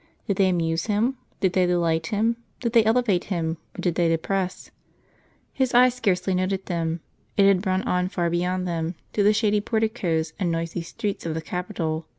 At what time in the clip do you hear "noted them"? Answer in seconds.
6.33-7.01